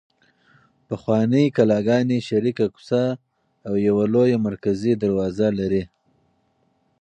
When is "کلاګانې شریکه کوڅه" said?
1.55-3.03